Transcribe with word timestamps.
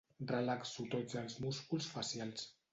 Relaxo 0.29 0.85
tots 0.95 1.19
els 1.23 1.37
músculs 1.45 1.93
facials. 1.95 2.51